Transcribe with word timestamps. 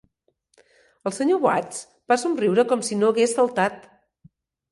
El 1.09 1.13
Sr. 1.15 1.35
Watts 1.43 1.83
va 2.13 2.17
somriure 2.21 2.65
com 2.73 2.83
si 2.87 2.99
no 3.03 3.13
hagués 3.13 3.37
saltat. 3.41 3.87